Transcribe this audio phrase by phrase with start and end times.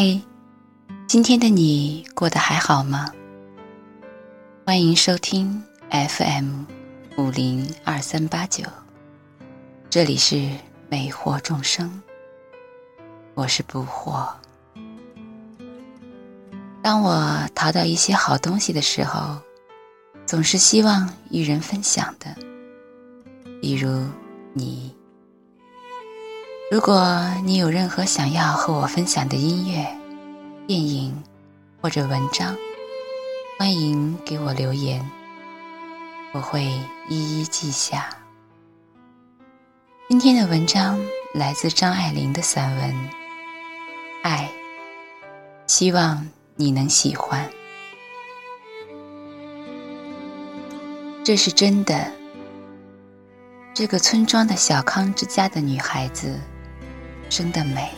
[0.00, 0.16] 嗨，
[1.08, 3.12] 今天的你过得还好吗？
[4.64, 5.60] 欢迎收听
[5.90, 6.62] FM
[7.16, 8.62] 五零二三八九，
[9.90, 10.52] 这里是
[10.88, 12.00] 美惑众生，
[13.34, 14.24] 我是不惑。
[16.80, 19.36] 当我淘到一些好东西的时候，
[20.24, 22.36] 总是希望与人分享的，
[23.60, 24.06] 比如
[24.52, 24.94] 你。
[26.70, 29.86] 如果你有任何想要和我分享的音乐、
[30.66, 31.24] 电影
[31.80, 32.54] 或者文章，
[33.58, 35.02] 欢迎给我留言，
[36.32, 36.64] 我会
[37.08, 38.10] 一一记下。
[40.10, 41.00] 今天的文章
[41.32, 42.90] 来自张爱玲的散文
[44.22, 44.50] 《爱》，
[45.72, 47.48] 希望你能喜欢。
[51.24, 52.12] 这是真的。
[53.72, 56.38] 这个村庄的小康之家的女孩子。
[57.30, 57.90] 生的美，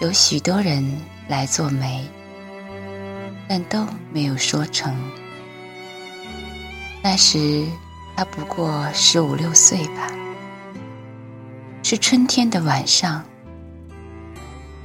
[0.00, 2.04] 有许多人来做媒，
[3.48, 4.94] 但都没有说成。
[7.02, 7.66] 那时
[8.16, 10.10] 他不过十五六岁吧。
[11.82, 13.24] 是春天的晚上，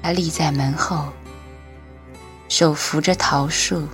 [0.03, 1.11] 他立在门后，
[2.47, 3.87] 手扶着桃树。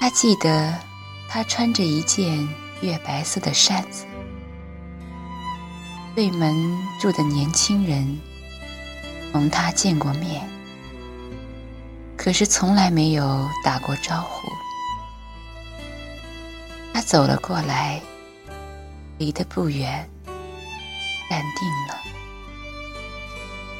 [0.00, 0.74] 他记得，
[1.28, 2.48] 他穿着一件
[2.80, 4.04] 月白色的衫子。
[6.14, 8.18] 对门住的年轻人
[9.32, 10.46] 同他见过面，
[12.16, 14.48] 可是从来没有打过招呼。
[16.92, 18.00] 他走了过来，
[19.18, 20.06] 离得不远，
[21.30, 21.94] 站定了，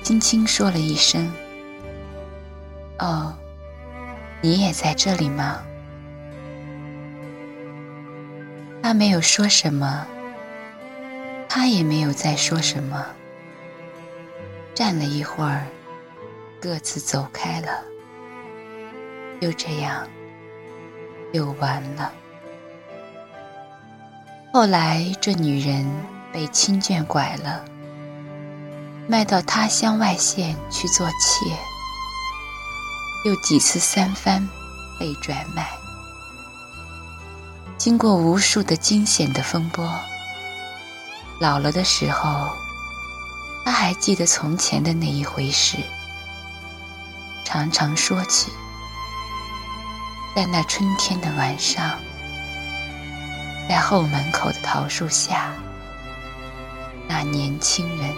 [0.03, 1.31] 轻轻说了一声
[3.01, 3.35] ：“哦，
[4.41, 5.61] 你也在这里吗？”
[8.83, 10.07] 他没有说什么。
[11.53, 13.05] 他也没有再说什么，
[14.73, 15.67] 站了一会儿，
[16.61, 17.83] 各自走开了。
[19.41, 20.07] 就这样，
[21.33, 22.13] 又完了。
[24.53, 25.85] 后来，这女人
[26.33, 27.65] 被亲眷拐了，
[29.09, 31.51] 卖到他乡外县去做妾，
[33.29, 34.49] 又几次三番
[35.01, 35.69] 被转卖，
[37.77, 39.93] 经过无数的惊险的风波。
[41.41, 42.55] 老了的时候，
[43.65, 45.79] 他还记得从前的那一回事，
[47.47, 48.53] 常常说起，
[50.37, 51.99] 在那春天的晚上，
[53.71, 55.55] 在后门口的桃树下，
[57.09, 58.15] 那年轻人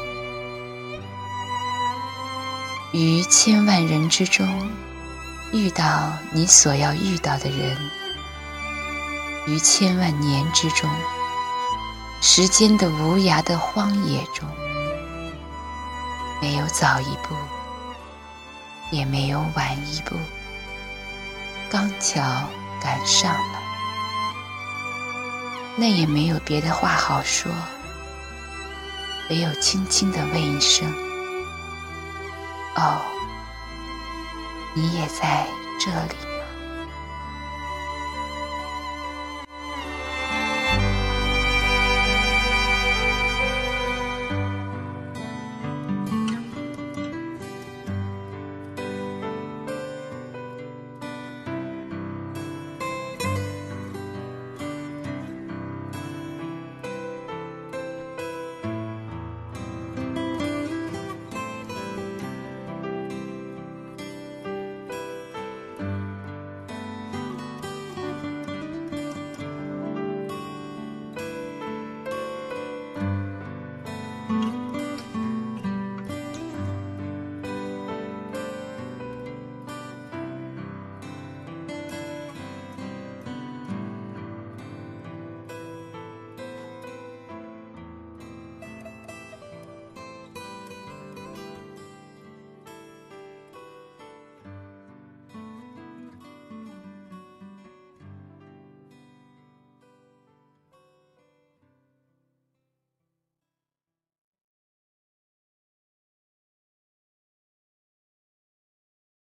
[2.93, 4.69] 于千万人之中
[5.53, 7.79] 遇到你所要遇到的人，
[9.47, 10.91] 于千万年之中。
[12.25, 14.49] 时间的无涯的荒野中，
[16.41, 17.35] 没有早一步，
[18.93, 20.15] 也没有晚一步，
[21.69, 22.23] 刚巧
[22.81, 23.59] 赶上了。
[25.75, 27.51] 那也没有别的话好说，
[29.29, 30.89] 唯有轻轻的问一声
[32.77, 33.01] ：“哦，
[34.75, 35.45] 你也在
[35.81, 36.15] 这里。”